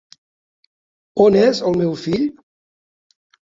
[1.27, 2.29] On és el meu fill?